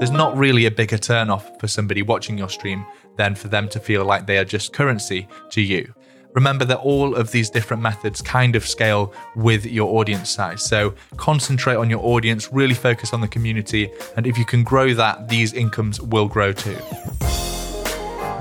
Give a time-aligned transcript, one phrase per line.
[0.00, 3.78] there's not really a bigger turnoff for somebody watching your stream than for them to
[3.78, 5.92] feel like they are just currency to you.
[6.32, 10.64] Remember that all of these different methods kind of scale with your audience size.
[10.64, 14.94] So concentrate on your audience, really focus on the community, and if you can grow
[14.94, 16.78] that, these incomes will grow too.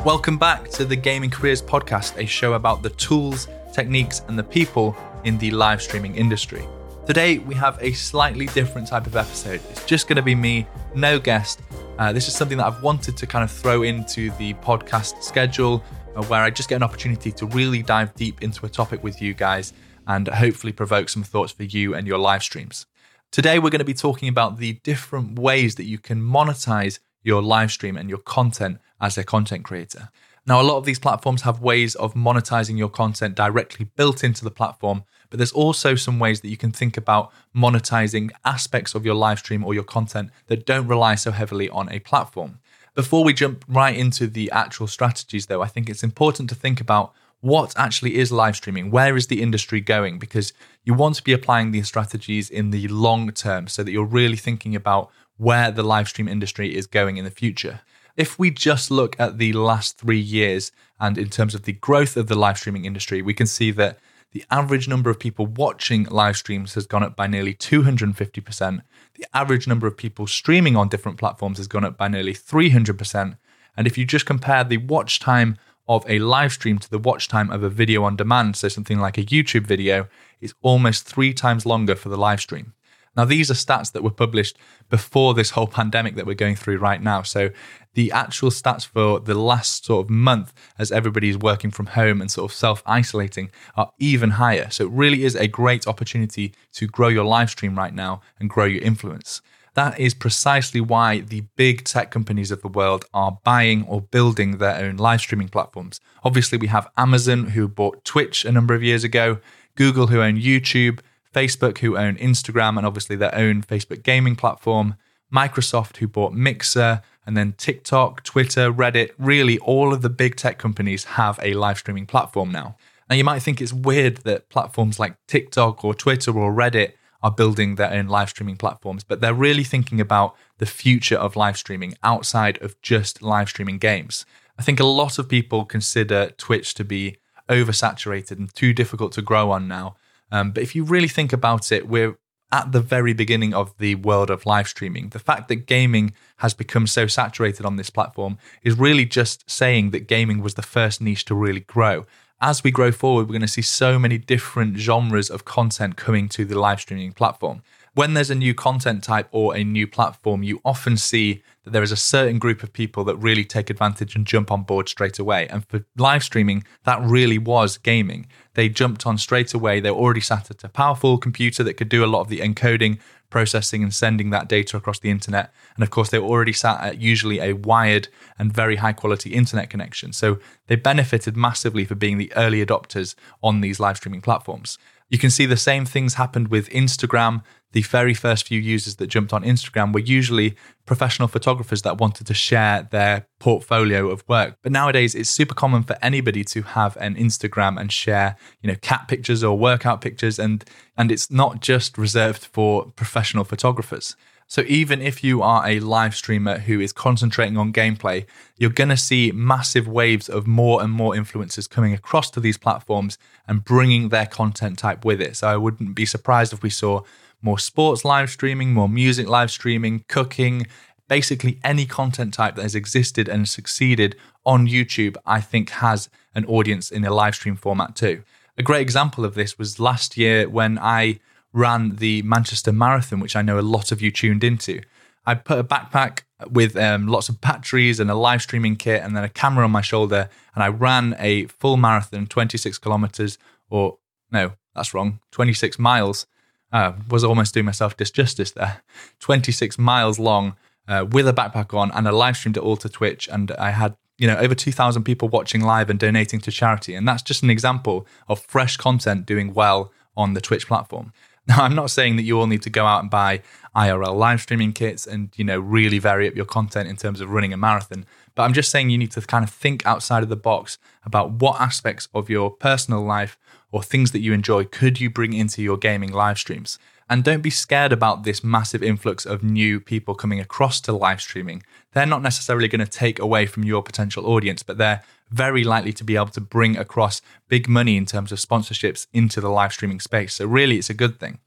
[0.05, 4.43] Welcome back to the Gaming Careers Podcast, a show about the tools, techniques, and the
[4.45, 4.95] people
[5.25, 6.65] in the live streaming industry.
[7.09, 9.61] Today, we have a slightly different type of episode.
[9.71, 11.59] It's just going to be me, no guest.
[11.97, 15.83] Uh, this is something that I've wanted to kind of throw into the podcast schedule
[16.15, 19.23] uh, where I just get an opportunity to really dive deep into a topic with
[19.23, 19.73] you guys
[20.05, 22.85] and hopefully provoke some thoughts for you and your live streams.
[23.31, 27.41] Today, we're going to be talking about the different ways that you can monetize your
[27.41, 30.09] live stream and your content as a content creator.
[30.45, 34.43] Now, a lot of these platforms have ways of monetizing your content directly built into
[34.43, 39.05] the platform, but there's also some ways that you can think about monetizing aspects of
[39.05, 42.59] your live stream or your content that don't rely so heavily on a platform.
[42.95, 46.81] Before we jump right into the actual strategies, though, I think it's important to think
[46.81, 48.91] about what actually is live streaming?
[48.91, 50.19] Where is the industry going?
[50.19, 50.51] Because
[50.83, 54.35] you want to be applying these strategies in the long term so that you're really
[54.35, 57.81] thinking about where the live stream industry is going in the future.
[58.17, 62.17] If we just look at the last three years and in terms of the growth
[62.17, 63.99] of the live streaming industry, we can see that
[64.31, 68.81] the average number of people watching live streams has gone up by nearly 250%.
[69.15, 73.37] The average number of people streaming on different platforms has gone up by nearly 300%.
[73.75, 75.57] And if you just compare the watch time
[75.87, 78.99] of a live stream to the watch time of a video on demand, so something
[78.99, 80.07] like a YouTube video,
[80.39, 82.73] it's almost three times longer for the live stream.
[83.19, 84.57] Now, these are stats that were published
[84.89, 87.21] before this whole pandemic that we're going through right now.
[87.21, 87.49] So,
[87.93, 92.31] the actual stats for the last sort of month, as everybody's working from home and
[92.31, 94.69] sort of self isolating, are even higher.
[94.69, 98.49] So, it really is a great opportunity to grow your live stream right now and
[98.49, 99.41] grow your influence.
[99.73, 104.59] That is precisely why the big tech companies of the world are buying or building
[104.59, 105.99] their own live streaming platforms.
[106.23, 109.39] Obviously, we have Amazon, who bought Twitch a number of years ago,
[109.75, 110.99] Google, who own YouTube,
[111.33, 114.95] Facebook, who own Instagram and obviously their own Facebook gaming platform,
[115.33, 119.11] Microsoft, who bought Mixer, and then TikTok, Twitter, Reddit.
[119.17, 122.75] Really, all of the big tech companies have a live streaming platform now.
[123.09, 127.31] Now, you might think it's weird that platforms like TikTok or Twitter or Reddit are
[127.31, 131.57] building their own live streaming platforms, but they're really thinking about the future of live
[131.57, 134.25] streaming outside of just live streaming games.
[134.57, 137.17] I think a lot of people consider Twitch to be
[137.49, 139.95] oversaturated and too difficult to grow on now.
[140.31, 142.17] Um, but if you really think about it, we're
[142.51, 145.09] at the very beginning of the world of live streaming.
[145.09, 149.91] The fact that gaming has become so saturated on this platform is really just saying
[149.91, 152.05] that gaming was the first niche to really grow.
[152.41, 156.29] As we grow forward, we're going to see so many different genres of content coming
[156.29, 157.61] to the live streaming platform
[157.95, 161.83] when there's a new content type or a new platform, you often see that there
[161.83, 165.19] is a certain group of people that really take advantage and jump on board straight
[165.19, 165.47] away.
[165.47, 168.27] And for live streaming, that really was gaming.
[168.53, 169.79] They jumped on straight away.
[169.79, 172.99] They already sat at a powerful computer that could do a lot of the encoding,
[173.29, 175.53] processing, and sending that data across the internet.
[175.75, 178.07] And of course, they already sat at usually a wired
[178.37, 180.13] and very high quality internet connection.
[180.13, 184.77] So they benefited massively for being the early adopters on these live streaming platforms.
[185.09, 187.43] You can see the same things happened with Instagram.
[187.71, 190.55] The very first few users that jumped on Instagram were usually
[190.85, 194.57] professional photographers that wanted to share their portfolio of work.
[194.61, 198.77] But nowadays, it's super common for anybody to have an Instagram and share, you know,
[198.81, 200.63] cat pictures or workout pictures, and
[200.97, 204.15] and it's not just reserved for professional photographers.
[204.49, 208.25] So even if you are a live streamer who is concentrating on gameplay,
[208.57, 212.57] you're going to see massive waves of more and more influencers coming across to these
[212.57, 215.37] platforms and bringing their content type with it.
[215.37, 217.03] So I wouldn't be surprised if we saw
[217.43, 220.65] more sports live streaming, more music live streaming, cooking,
[221.07, 224.15] basically any content type that has existed and succeeded
[224.47, 228.23] on YouTube, I think has an audience in a live stream format too.
[228.57, 231.19] A great example of this was last year when I
[231.53, 234.81] ran the Manchester Marathon, which I know a lot of you tuned into.
[235.25, 239.15] I put a backpack with um, lots of batteries and a live streaming kit and
[239.15, 240.29] then a camera on my shoulder.
[240.55, 243.37] And I ran a full marathon, 26 kilometers,
[243.69, 243.97] or
[244.31, 246.25] no, that's wrong, 26 miles.
[246.71, 248.83] Uh, was almost doing myself disjustice there.
[249.19, 250.55] 26 miles long
[250.87, 253.27] uh, with a backpack on and I live streamed it all to Twitch.
[253.27, 256.93] And I had, you know, over 2,000 people watching live and donating to charity.
[256.93, 261.11] And that's just an example of fresh content doing well on the Twitch platform.
[261.49, 263.41] Now, I'm not saying that you all need to go out and buy
[263.75, 267.31] IRL live streaming kits and, you know, really vary up your content in terms of
[267.31, 268.05] running a marathon.
[268.35, 271.31] But I'm just saying you need to kind of think outside of the box about
[271.31, 273.37] what aspects of your personal life
[273.71, 276.79] or things that you enjoy could you bring into your gaming live streams.
[277.09, 281.21] And don't be scared about this massive influx of new people coming across to live
[281.21, 281.63] streaming.
[281.93, 285.01] They're not necessarily going to take away from your potential audience, but they're
[285.31, 289.41] very likely to be able to bring across big money in terms of sponsorships into
[289.41, 290.35] the live streaming space.
[290.35, 291.39] So, really, it's a good thing.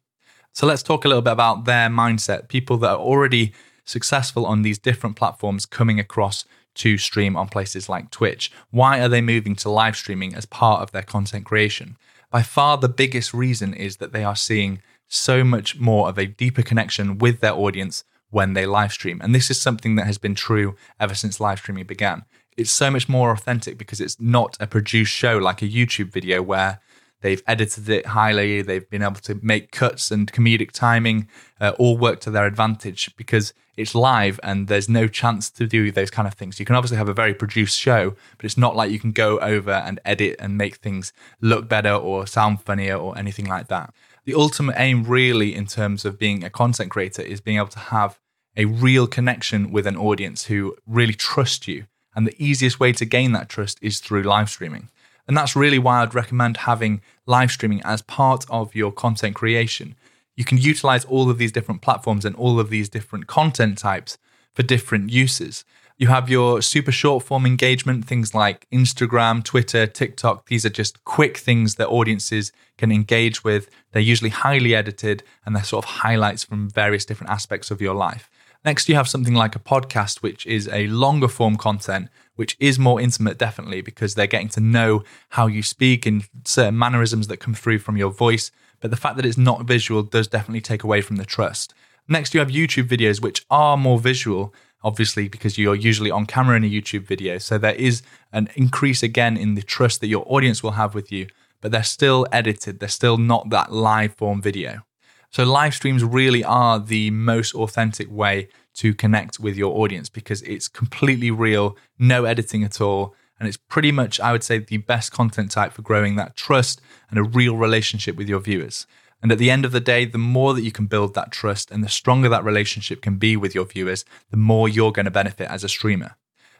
[0.53, 2.49] So, let's talk a little bit about their mindset.
[2.49, 3.53] People that are already
[3.85, 6.45] successful on these different platforms coming across
[6.75, 8.51] to stream on places like Twitch.
[8.71, 11.97] Why are they moving to live streaming as part of their content creation?
[12.31, 14.81] By far, the biggest reason is that they are seeing
[15.13, 19.21] so much more of a deeper connection with their audience when they live stream.
[19.23, 22.25] And this is something that has been true ever since live streaming began.
[22.57, 26.43] It's so much more authentic because it's not a produced show like a YouTube video
[26.43, 26.81] where
[27.21, 31.29] they've edited it highly, they've been able to make cuts and comedic timing
[31.61, 35.91] uh, all work to their advantage because it's live and there's no chance to do
[35.91, 36.59] those kind of things.
[36.59, 39.39] You can obviously have a very produced show, but it's not like you can go
[39.41, 43.95] over and edit and make things look better or sound funnier or anything like that
[44.25, 47.79] the ultimate aim, really, in terms of being a content creator, is being able to
[47.79, 48.19] have
[48.57, 51.87] a real connection with an audience who really trust you.
[52.15, 54.91] And the easiest way to gain that trust is through live streaming.
[55.27, 59.95] And that's really why I'd recommend having live streaming as part of your content creation.
[60.37, 64.19] You can utilize all of these different platforms and all of these different content types
[64.53, 65.65] for different uses.
[66.03, 70.49] You have your super short form engagement, things like Instagram, Twitter, TikTok.
[70.49, 73.71] These are just quick things that audiences can engage with.
[73.93, 77.95] They're usually highly edited and they're sort of highlights from various different aspects of your
[77.95, 78.29] life.
[78.65, 82.81] Next, you have something like a podcast, which is a longer form content, which is
[82.81, 87.37] more intimate, definitely, because they're getting to know how you speak and certain mannerisms that
[87.37, 88.51] come through from your voice.
[88.81, 91.75] But the fact that it's not visual does definitely take away from the trust.
[92.09, 94.53] Next, you have YouTube videos, which are more visual,
[94.85, 97.39] obviously because you're usually on camera in a YouTube video.
[97.39, 98.03] So there is
[98.33, 101.27] an increase again in the trust that your audience will have with you,
[101.61, 102.81] but they're still edited.
[102.81, 104.83] They're still not that live form video.
[105.31, 110.43] So live streams really are the most authentic way to connect with your audience because
[110.43, 113.15] it's completely real, no editing at all.
[113.39, 116.81] And it's pretty much, I would say, the best content type for growing that trust
[117.11, 118.87] and a real relationship with your viewers.
[119.23, 121.71] And at the end of the day, the more that you can build that trust
[121.71, 125.13] and the stronger that relationship can be with your viewers, the more you're going to
[125.13, 126.17] benefit as a streamer.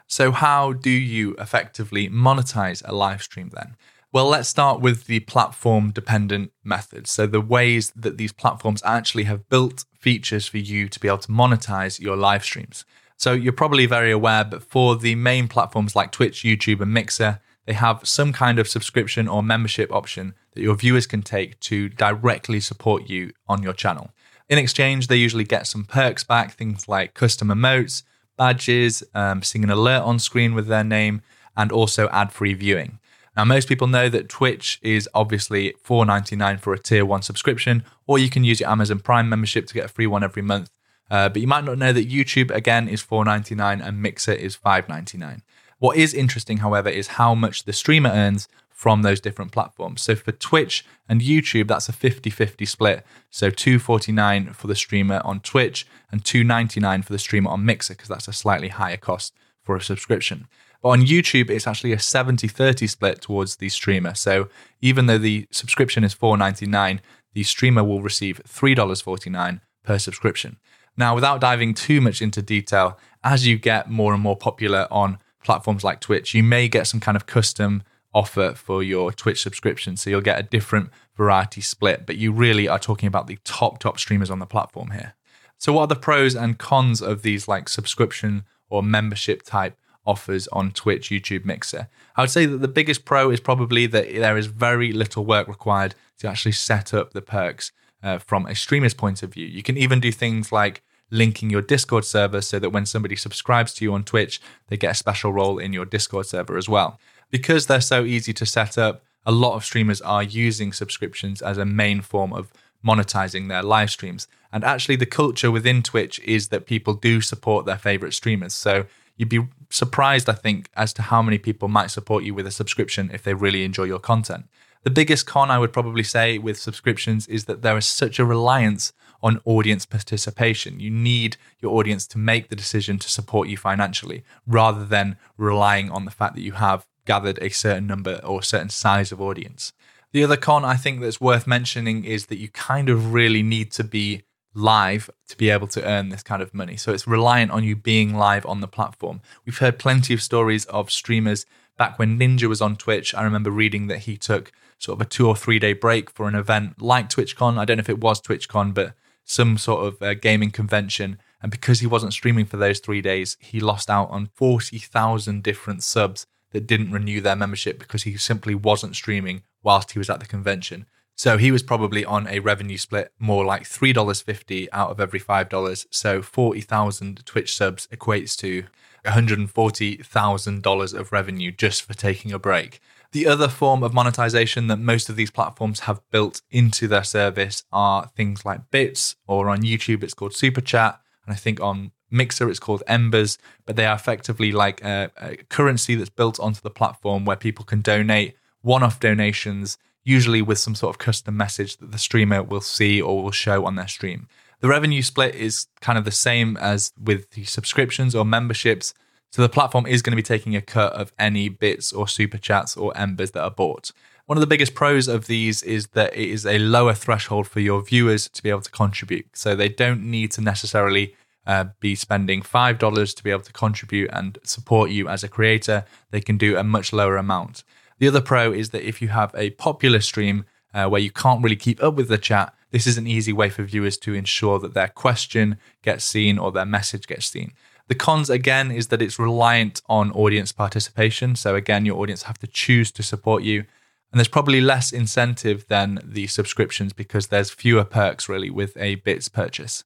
[0.07, 3.75] So, how do you effectively monetize a live stream then?
[4.11, 7.09] Well, let's start with the platform dependent methods.
[7.09, 11.17] So, the ways that these platforms actually have built features for you to be able
[11.19, 12.85] to monetize your live streams.
[13.17, 17.39] So, you're probably very aware, but for the main platforms like Twitch, YouTube, and Mixer,
[17.65, 21.89] they have some kind of subscription or membership option that your viewers can take to
[21.89, 24.11] directly support you on your channel.
[24.49, 28.03] In exchange, they usually get some perks back, things like custom emotes,
[28.37, 31.21] badges, um, seeing an alert on screen with their name,
[31.55, 32.99] and also ad free viewing.
[33.35, 38.19] Now, most people know that Twitch is obviously $4.99 for a tier one subscription, or
[38.19, 40.69] you can use your Amazon Prime membership to get a free one every month.
[41.09, 45.41] Uh, but you might not know that YouTube again is $4.99 and Mixer is $5.99.
[45.83, 50.01] What is interesting, however, is how much the streamer earns from those different platforms.
[50.01, 53.05] So for Twitch and YouTube, that's a 50-50 split.
[53.29, 58.07] So 249 for the streamer on Twitch and 299 for the streamer on Mixer because
[58.07, 60.47] that's a slightly higher cost for a subscription.
[60.81, 64.13] But on YouTube, it's actually a 70-30 split towards the streamer.
[64.13, 64.47] So
[64.79, 67.01] even though the subscription is 4.99,
[67.33, 70.59] the streamer will receive $3.49 per subscription.
[70.95, 75.17] Now, without diving too much into detail, as you get more and more popular on
[75.43, 77.83] platforms like Twitch, you may get some kind of custom
[78.13, 79.97] offer for your Twitch subscription.
[79.97, 83.79] So you'll get a different variety split, but you really are talking about the top,
[83.79, 85.15] top streamers on the platform here.
[85.57, 90.47] So, what are the pros and cons of these like subscription or membership type offers
[90.49, 91.87] on Twitch, YouTube, Mixer?
[92.15, 95.47] I would say that the biggest pro is probably that there is very little work
[95.47, 97.71] required to actually set up the perks
[98.03, 99.47] uh, from a streamer's point of view.
[99.47, 100.83] You can even do things like
[101.13, 104.91] linking your Discord server so that when somebody subscribes to you on Twitch, they get
[104.91, 106.99] a special role in your Discord server as well.
[107.29, 111.57] Because they're so easy to set up, a lot of streamers are using subscriptions as
[111.57, 112.51] a main form of
[112.85, 114.27] monetizing their live streams.
[114.51, 118.53] And actually, the culture within Twitch is that people do support their favorite streamers.
[118.53, 122.47] So you'd be surprised, I think, as to how many people might support you with
[122.47, 124.45] a subscription if they really enjoy your content.
[124.83, 128.25] The biggest con I would probably say with subscriptions is that there is such a
[128.25, 128.91] reliance
[129.23, 130.79] on audience participation.
[130.79, 135.89] You need your audience to make the decision to support you financially rather than relying
[135.89, 139.21] on the fact that you have gathered a certain number or a certain size of
[139.21, 139.73] audience.
[140.11, 143.71] The other con I think that's worth mentioning is that you kind of really need
[143.71, 146.77] to be live to be able to earn this kind of money.
[146.77, 149.21] So it's reliant on you being live on the platform.
[149.45, 153.15] We've heard plenty of stories of streamers back when Ninja was on Twitch.
[153.15, 156.27] I remember reading that he took sort of a two or three day break for
[156.27, 157.57] an event like TwitchCon.
[157.57, 158.93] I don't know if it was TwitchCon, but
[159.25, 161.19] some sort of uh, gaming convention.
[161.41, 165.83] And because he wasn't streaming for those three days, he lost out on 40,000 different
[165.83, 170.19] subs that didn't renew their membership because he simply wasn't streaming whilst he was at
[170.19, 170.85] the convention.
[171.15, 175.85] So he was probably on a revenue split more like $3.50 out of every $5.
[175.91, 178.65] So 40,000 Twitch subs equates to
[179.05, 182.79] $140,000 of revenue just for taking a break.
[183.13, 187.63] The other form of monetization that most of these platforms have built into their service
[187.71, 190.99] are things like bits, or on YouTube, it's called Super Chat.
[191.23, 195.35] And I think on Mixer, it's called Embers, but they are effectively like a, a
[195.47, 200.57] currency that's built onto the platform where people can donate one off donations, usually with
[200.57, 203.87] some sort of custom message that the streamer will see or will show on their
[203.87, 204.27] stream.
[204.61, 208.95] The revenue split is kind of the same as with the subscriptions or memberships.
[209.33, 212.37] So the platform is going to be taking a cut of any bits or super
[212.37, 213.91] chats or embers that are bought.
[214.27, 217.59] One of the biggest pros of these is that it is a lower threshold for
[217.59, 219.25] your viewers to be able to contribute.
[219.33, 221.15] So they don't need to necessarily
[221.47, 225.85] uh, be spending $5 to be able to contribute and support you as a creator.
[226.11, 227.63] They can do a much lower amount.
[227.97, 231.41] The other pro is that if you have a popular stream uh, where you can't
[231.41, 234.59] really keep up with the chat, this is an easy way for viewers to ensure
[234.59, 237.53] that their question gets seen or their message gets seen.
[237.87, 241.35] The cons, again, is that it's reliant on audience participation.
[241.35, 243.65] So, again, your audience have to choose to support you.
[244.11, 248.95] And there's probably less incentive than the subscriptions because there's fewer perks really with a
[248.95, 249.83] bits purchase.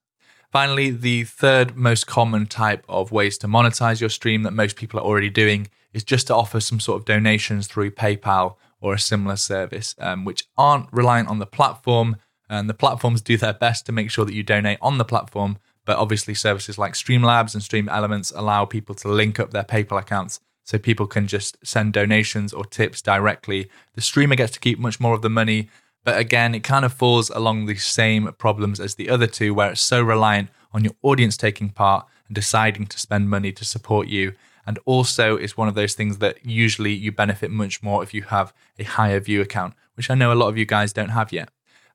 [0.51, 4.99] Finally, the third most common type of ways to monetize your stream that most people
[4.99, 8.99] are already doing is just to offer some sort of donations through PayPal or a
[8.99, 12.17] similar service, um, which aren't reliant on the platform.
[12.49, 15.57] And the platforms do their best to make sure that you donate on the platform,
[15.87, 20.41] but obviously, services like Streamlabs and StreamElements allow people to link up their PayPal accounts
[20.65, 23.69] so people can just send donations or tips directly.
[23.93, 25.69] The streamer gets to keep much more of the money,
[26.03, 29.71] but again, it kind of falls along the same problems as the other two, where
[29.71, 34.09] it's so reliant on your audience taking part and deciding to spend money to support
[34.09, 34.33] you.
[34.65, 38.23] And also, it's one of those things that usually you benefit much more if you
[38.23, 41.31] have a higher view account, which I know a lot of you guys don't have
[41.31, 41.47] yet.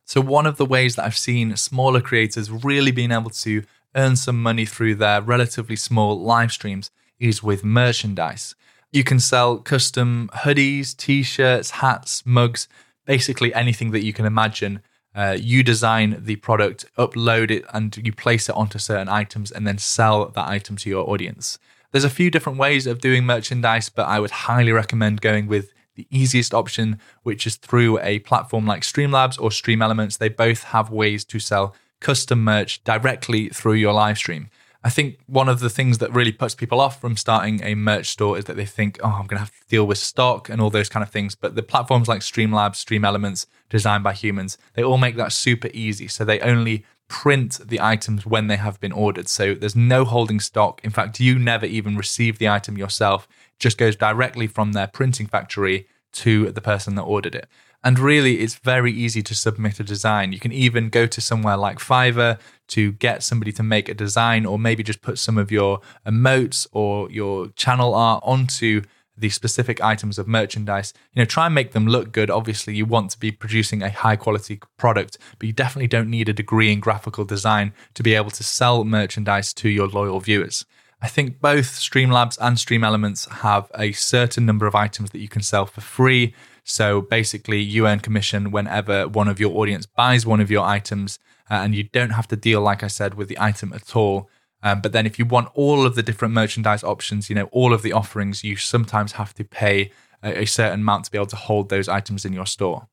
[0.06, 4.16] So, one of the ways that I've seen smaller creators really being able to earn
[4.16, 8.54] some money through their relatively small live streams is with merchandise.
[8.90, 12.68] You can sell custom hoodies, t shirts, hats, mugs,
[13.06, 14.82] basically anything that you can imagine.
[15.14, 19.66] Uh, you design the product, upload it, and you place it onto certain items and
[19.66, 21.58] then sell that item to your audience.
[21.90, 25.72] There's a few different ways of doing merchandise, but I would highly recommend going with
[25.94, 30.16] the easiest option, which is through a platform like Streamlabs or StreamElements.
[30.16, 34.50] They both have ways to sell custom merch directly through your live stream.
[34.84, 38.08] I think one of the things that really puts people off from starting a merch
[38.08, 40.60] store is that they think, oh, I'm going to have to deal with stock and
[40.60, 41.36] all those kind of things.
[41.36, 46.08] But the platforms like Streamlabs, StreamElements, designed by humans, they all make that super easy.
[46.08, 49.28] So they only print the items when they have been ordered.
[49.28, 50.80] So there's no holding stock.
[50.82, 53.28] In fact, you never even receive the item yourself.
[53.54, 57.48] It just goes directly from their printing factory to the person that ordered it.
[57.84, 60.32] And really, it's very easy to submit a design.
[60.32, 62.38] You can even go to somewhere like Fiverr
[62.68, 66.66] to get somebody to make a design, or maybe just put some of your emotes
[66.72, 68.82] or your channel art onto
[69.16, 70.94] the specific items of merchandise.
[71.12, 72.30] You know, try and make them look good.
[72.30, 76.28] Obviously, you want to be producing a high quality product, but you definitely don't need
[76.28, 80.64] a degree in graphical design to be able to sell merchandise to your loyal viewers.
[81.02, 85.42] I think both Streamlabs and StreamElements have a certain number of items that you can
[85.42, 86.32] sell for free.
[86.62, 91.18] So basically, you earn commission whenever one of your audience buys one of your items,
[91.50, 94.30] uh, and you don't have to deal, like I said, with the item at all.
[94.62, 97.72] Um, but then, if you want all of the different merchandise options, you know, all
[97.72, 99.90] of the offerings, you sometimes have to pay
[100.22, 102.86] a, a certain amount to be able to hold those items in your store.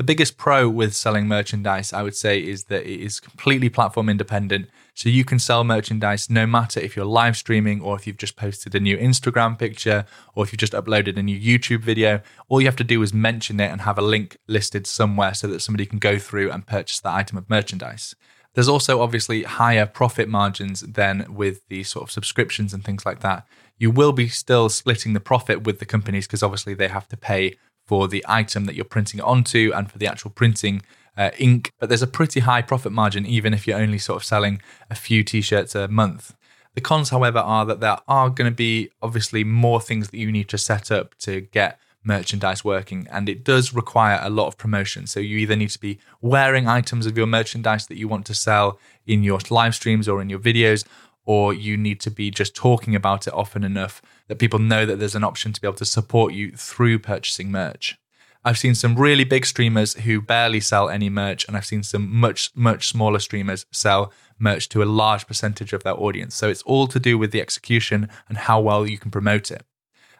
[0.00, 4.08] The biggest pro with selling merchandise, I would say, is that it is completely platform
[4.08, 4.70] independent.
[4.94, 8.34] So you can sell merchandise no matter if you're live streaming or if you've just
[8.34, 12.22] posted a new Instagram picture or if you've just uploaded a new YouTube video.
[12.48, 15.46] All you have to do is mention it and have a link listed somewhere so
[15.48, 18.16] that somebody can go through and purchase that item of merchandise.
[18.54, 23.20] There's also obviously higher profit margins than with the sort of subscriptions and things like
[23.20, 23.46] that.
[23.76, 27.18] You will be still splitting the profit with the companies because obviously they have to
[27.18, 27.56] pay
[27.90, 30.80] for the item that you're printing onto and for the actual printing
[31.16, 31.72] uh, ink.
[31.80, 34.94] But there's a pretty high profit margin, even if you're only sort of selling a
[34.94, 36.36] few t shirts a month.
[36.76, 40.30] The cons, however, are that there are going to be obviously more things that you
[40.30, 44.56] need to set up to get merchandise working, and it does require a lot of
[44.56, 45.08] promotion.
[45.08, 48.34] So you either need to be wearing items of your merchandise that you want to
[48.34, 50.84] sell in your live streams or in your videos,
[51.30, 54.98] or you need to be just talking about it often enough that people know that
[54.98, 57.96] there's an option to be able to support you through purchasing merch.
[58.44, 62.12] I've seen some really big streamers who barely sell any merch, and I've seen some
[62.12, 66.34] much, much smaller streamers sell merch to a large percentage of their audience.
[66.34, 69.64] So it's all to do with the execution and how well you can promote it.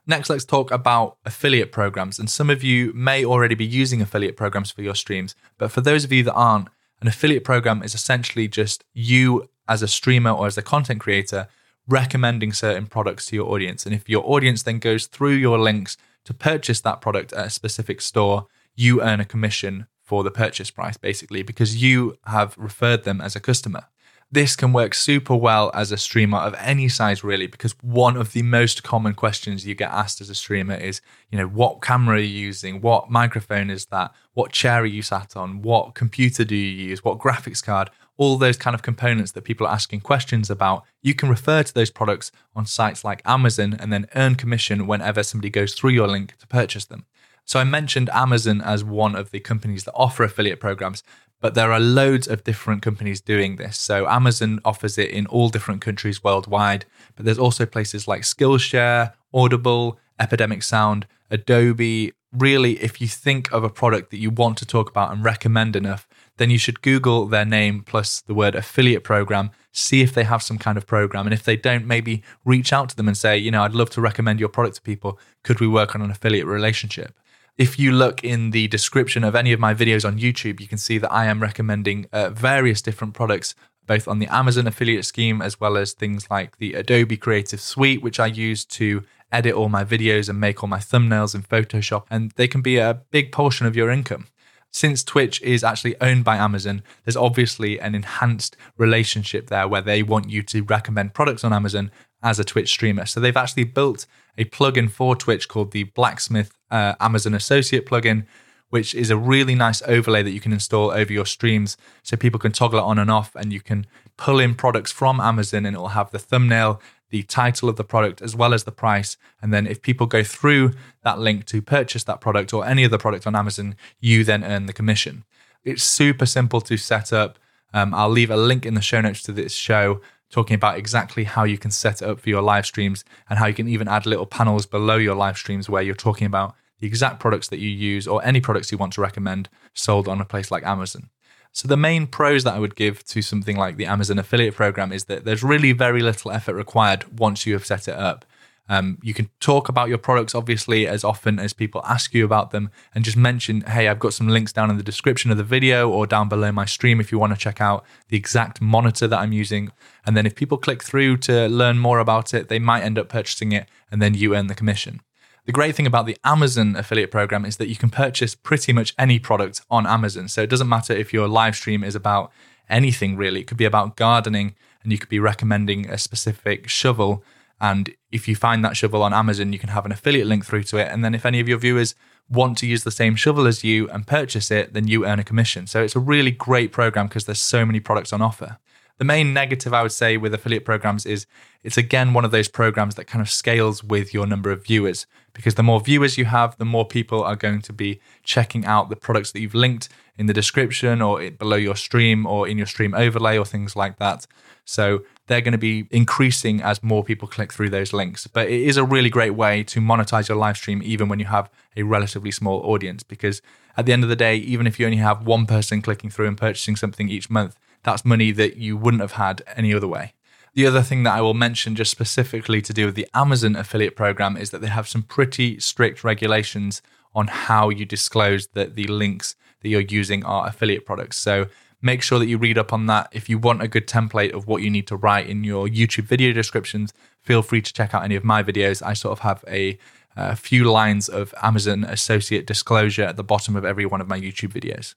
[0.07, 2.21] Next, let's talk about affiliate programs.
[2.21, 5.81] And some of you may already be using affiliate programs for your streams, but for
[5.81, 6.69] those of you that aren't,
[7.01, 11.49] an affiliate program is essentially just you as a streamer or as a content creator
[11.89, 13.87] recommending certain products to your audience.
[13.87, 17.51] And if your audience then goes through your links to purchase that product at a
[17.51, 18.47] specific store,
[18.77, 23.37] you earn a commission for the purchase price, basically, because you have referred them as
[23.37, 23.85] a customer.
[24.33, 28.33] This can work super well as a streamer of any size, really, because one of
[28.33, 31.01] the most common questions you get asked as a streamer is,
[31.31, 32.81] you know, what camera are you using?
[32.81, 34.13] What microphone is that?
[34.35, 35.63] What chair are you sat on?
[35.63, 37.03] What computer do you use?
[37.03, 37.91] What graphics card?
[38.21, 40.85] All those kind of components that people are asking questions about.
[41.01, 45.23] You can refer to those products on sites like Amazon and then earn commission whenever
[45.23, 47.07] somebody goes through your link to purchase them.
[47.47, 51.03] So I mentioned Amazon as one of the companies that offer affiliate programs,
[51.41, 53.79] but there are loads of different companies doing this.
[53.79, 56.85] So Amazon offers it in all different countries worldwide,
[57.17, 62.13] but there's also places like Skillshare, Audible, Epidemic Sound, Adobe.
[62.33, 65.75] Really, if you think of a product that you want to talk about and recommend
[65.75, 66.07] enough,
[66.41, 70.43] then you should Google their name plus the word affiliate program, see if they have
[70.43, 71.27] some kind of program.
[71.27, 73.91] And if they don't, maybe reach out to them and say, you know, I'd love
[73.91, 75.19] to recommend your product to people.
[75.43, 77.13] Could we work on an affiliate relationship?
[77.59, 80.79] If you look in the description of any of my videos on YouTube, you can
[80.79, 83.55] see that I am recommending uh, various different products,
[83.87, 88.03] both on the Amazon affiliate scheme as well as things like the Adobe Creative Suite,
[88.03, 92.05] which I use to edit all my videos and make all my thumbnails in Photoshop.
[92.09, 94.29] And they can be a big portion of your income.
[94.73, 100.03] Since Twitch is actually owned by Amazon, there's obviously an enhanced relationship there where they
[100.03, 101.91] want you to recommend products on Amazon
[102.23, 103.07] as a Twitch streamer.
[103.07, 104.07] So they've actually built
[104.39, 108.27] a plugin for Twitch called the Blacksmith uh, Amazon Associate plugin,
[108.69, 112.39] which is a really nice overlay that you can install over your streams so people
[112.39, 113.87] can toggle it on and off and you can
[114.17, 117.85] pull in products from Amazon and it will have the thumbnail, the title of the
[117.85, 119.17] product, as well as the price.
[119.43, 122.99] And then if people go through that link to purchase that product or any other
[122.99, 125.25] product on Amazon, you then earn the commission.
[125.65, 127.39] It's super simple to set up.
[127.73, 131.25] Um, I'll leave a link in the show notes to this show talking about exactly
[131.25, 133.89] how you can set it up for your live streams and how you can even
[133.89, 137.59] add little panels below your live streams where you're talking about the exact products that
[137.59, 141.11] you use or any products you want to recommend sold on a place like Amazon.
[141.53, 144.93] So, the main pros that I would give to something like the Amazon affiliate program
[144.93, 148.25] is that there's really very little effort required once you have set it up.
[148.71, 152.53] Um, you can talk about your products, obviously, as often as people ask you about
[152.53, 155.45] them, and just mention, hey, I've got some links down in the description of the
[155.45, 159.09] video or down below my stream if you want to check out the exact monitor
[159.09, 159.73] that I'm using.
[160.07, 163.09] And then if people click through to learn more about it, they might end up
[163.09, 165.01] purchasing it, and then you earn the commission.
[165.47, 168.95] The great thing about the Amazon affiliate program is that you can purchase pretty much
[168.99, 170.29] any product on Amazon.
[170.29, 172.31] So it doesn't matter if your live stream is about
[172.69, 173.41] anything really.
[173.41, 177.25] It could be about gardening and you could be recommending a specific shovel
[177.61, 180.63] and if you find that shovel on Amazon, you can have an affiliate link through
[180.65, 180.89] to it.
[180.89, 181.95] And then if any of your viewers
[182.31, 185.25] want to use the same shovel as you and purchase it, then you earn a
[185.25, 185.67] commission.
[185.67, 188.59] So it's a really great program because there's so many products on offer.
[189.01, 191.27] The main negative I would say with affiliate programs is
[191.63, 195.07] it's again one of those programs that kind of scales with your number of viewers
[195.33, 198.91] because the more viewers you have, the more people are going to be checking out
[198.91, 202.67] the products that you've linked in the description or below your stream or in your
[202.67, 204.27] stream overlay or things like that.
[204.67, 208.27] So they're going to be increasing as more people click through those links.
[208.27, 211.25] But it is a really great way to monetize your live stream, even when you
[211.25, 213.03] have a relatively small audience.
[213.03, 213.41] Because
[213.79, 216.29] at the end of the day, even if you only have one person clicking through
[216.29, 220.15] and purchasing something each month, that's money that you wouldn't have had any other way.
[220.55, 223.95] The other thing that I will mention, just specifically to do with the Amazon affiliate
[223.95, 226.83] program, is that they have some pretty strict regulations
[227.15, 231.19] on how you disclose that the links that you're using are affiliate products.
[231.19, 231.47] So
[231.81, 233.09] make sure that you read up on that.
[233.13, 236.05] If you want a good template of what you need to write in your YouTube
[236.05, 238.83] video descriptions, feel free to check out any of my videos.
[238.85, 239.79] I sort of have a,
[240.17, 244.19] a few lines of Amazon associate disclosure at the bottom of every one of my
[244.19, 244.95] YouTube videos.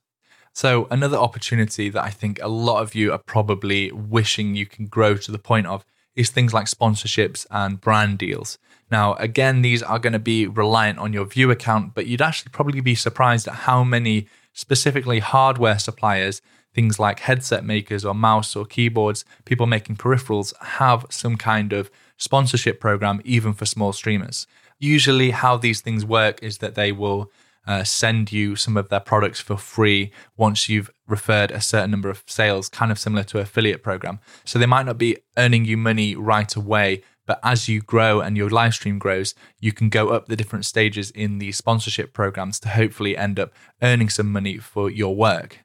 [0.56, 4.86] So, another opportunity that I think a lot of you are probably wishing you can
[4.86, 5.84] grow to the point of
[6.16, 8.60] is things like sponsorships and brand deals.
[8.92, 12.52] Now, again, these are going to be reliant on your view account, but you'd actually
[12.52, 16.39] probably be surprised at how many specifically hardware suppliers,
[16.76, 21.89] things like headset makers or mouse or keyboards, people making peripherals, have some kind of
[22.18, 24.46] sponsorship program, even for small streamers.
[24.78, 27.32] Usually, how these things work is that they will
[27.65, 32.10] uh, send you some of their products for free once you've referred a certain number
[32.10, 34.19] of sales, kind of similar to affiliate program.
[34.45, 38.36] So they might not be earning you money right away, But as you grow and
[38.36, 42.60] your live stream grows, you can go up the different stages in the sponsorship programs
[42.62, 45.60] to hopefully end up earning some money for your work.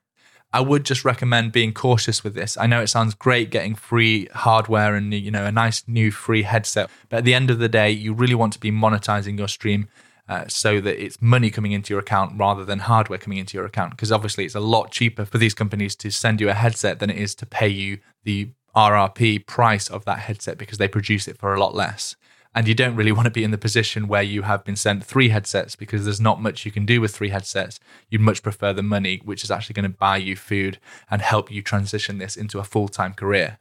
[0.50, 2.56] I would just recommend being cautious with this.
[2.56, 6.42] I know it sounds great getting free hardware and you know a nice new free
[6.42, 9.48] headset, but at the end of the day, you really want to be monetizing your
[9.48, 9.88] stream
[10.28, 13.66] uh, so that it's money coming into your account rather than hardware coming into your
[13.66, 13.90] account.
[13.90, 17.10] Because obviously, it's a lot cheaper for these companies to send you a headset than
[17.10, 21.38] it is to pay you the RRP price of that headset because they produce it
[21.38, 22.14] for a lot less.
[22.54, 25.04] And you don't really want to be in the position where you have been sent
[25.04, 27.78] three headsets because there's not much you can do with three headsets.
[28.08, 30.78] You'd much prefer the money, which is actually going to buy you food
[31.10, 33.58] and help you transition this into a full time career.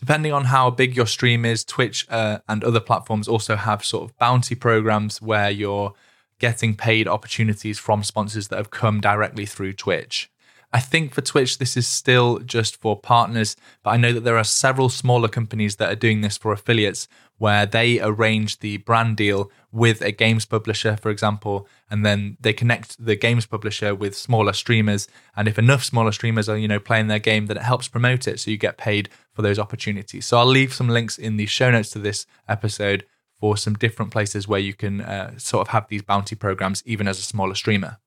[0.00, 4.04] Depending on how big your stream is, Twitch uh, and other platforms also have sort
[4.04, 5.92] of bounty programs where you're
[6.38, 10.30] getting paid opportunities from sponsors that have come directly through Twitch.
[10.72, 14.38] I think for Twitch, this is still just for partners, but I know that there
[14.38, 17.06] are several smaller companies that are doing this for affiliates
[17.38, 22.52] where they arrange the brand deal with a games publisher, for example, and then they
[22.52, 25.06] connect the games publisher with smaller streamers.
[25.36, 28.26] And if enough smaller streamers are, you know, playing their game, then it helps promote
[28.26, 28.40] it.
[28.40, 30.26] So you get paid for those opportunities.
[30.26, 33.04] So I'll leave some links in the show notes to this episode
[33.38, 37.08] for some different places where you can uh, sort of have these bounty programs, even
[37.08, 37.98] as a smaller streamer.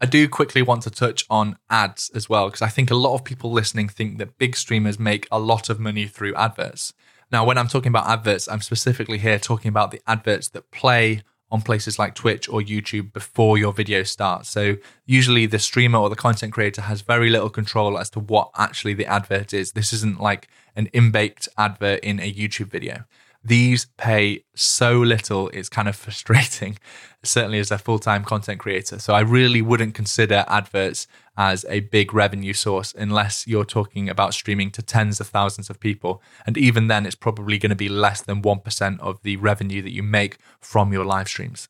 [0.00, 3.14] I do quickly want to touch on ads as well, because I think a lot
[3.14, 6.92] of people listening think that big streamers make a lot of money through adverts.
[7.32, 11.22] Now, when I'm talking about adverts, I'm specifically here talking about the adverts that play
[11.50, 14.50] on places like Twitch or YouTube before your video starts.
[14.50, 18.50] So, usually the streamer or the content creator has very little control as to what
[18.56, 19.72] actually the advert is.
[19.72, 23.04] This isn't like an in baked advert in a YouTube video.
[23.42, 26.78] These pay so little, it's kind of frustrating,
[27.22, 28.98] certainly as a full time content creator.
[28.98, 34.34] So I really wouldn't consider adverts as a big revenue source unless you're talking about
[34.34, 36.22] streaming to tens of thousands of people.
[36.46, 39.92] And even then, it's probably going to be less than 1% of the revenue that
[39.92, 41.68] you make from your live streams.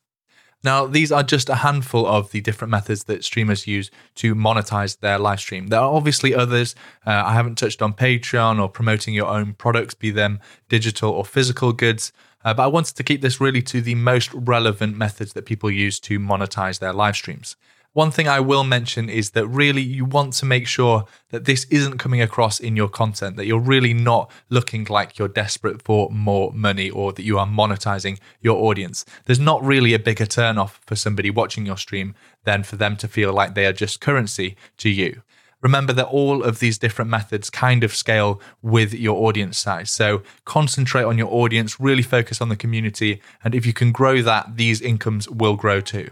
[0.63, 4.97] Now, these are just a handful of the different methods that streamers use to monetize
[4.99, 5.67] their live stream.
[5.67, 6.73] There are obviously others.
[7.05, 11.25] Uh, I haven't touched on Patreon or promoting your own products, be them digital or
[11.25, 12.13] physical goods.
[12.45, 15.69] Uh, but I wanted to keep this really to the most relevant methods that people
[15.69, 17.57] use to monetize their live streams.
[17.93, 21.65] One thing I will mention is that really you want to make sure that this
[21.65, 26.09] isn't coming across in your content, that you're really not looking like you're desperate for
[26.09, 29.05] more money or that you are monetizing your audience.
[29.25, 33.07] There's not really a bigger turnoff for somebody watching your stream than for them to
[33.07, 35.21] feel like they are just currency to you
[35.61, 39.89] remember that all of these different methods kind of scale with your audience size.
[39.89, 43.21] So concentrate on your audience, really focus on the community.
[43.45, 46.09] And if you can grow that, these incomes will grow too.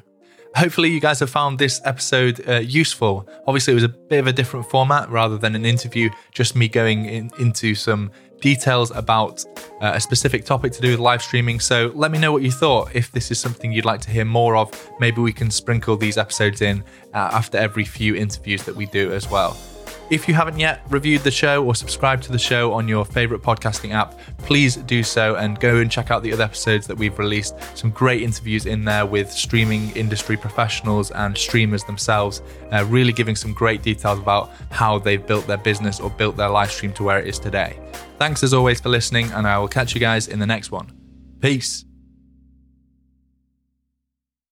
[0.55, 3.27] Hopefully, you guys have found this episode uh, useful.
[3.47, 6.67] Obviously, it was a bit of a different format rather than an interview, just me
[6.67, 8.11] going in, into some
[8.41, 9.45] details about
[9.81, 11.59] uh, a specific topic to do with live streaming.
[11.59, 12.93] So let me know what you thought.
[12.93, 16.17] If this is something you'd like to hear more of, maybe we can sprinkle these
[16.17, 16.83] episodes in
[17.13, 19.57] uh, after every few interviews that we do as well.
[20.11, 23.41] If you haven't yet reviewed the show or subscribed to the show on your favorite
[23.41, 27.17] podcasting app, please do so and go and check out the other episodes that we've
[27.17, 27.55] released.
[27.77, 32.41] Some great interviews in there with streaming industry professionals and streamers themselves,
[32.73, 36.49] uh, really giving some great details about how they've built their business or built their
[36.49, 37.79] live stream to where it is today.
[38.19, 40.91] Thanks as always for listening, and I will catch you guys in the next one.
[41.39, 41.85] Peace.